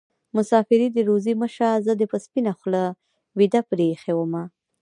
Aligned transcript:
مسافري 0.35 0.87
دې 0.95 1.01
روزي 1.09 1.33
مه 1.41 1.47
شه 1.55 1.69
زه 1.85 1.91
دې 1.99 2.05
په 2.11 2.17
سپينه 2.25 2.51
خولې 2.59 2.85
ويده 3.37 3.61
پرې 3.69 3.85
ايښې 3.91 4.13
ومه 4.15 4.43